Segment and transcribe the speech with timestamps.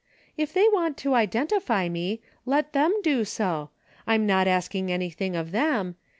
[0.35, 3.69] "If they want to identify me, let them do so.
[4.07, 5.95] I'm not asking anything of them.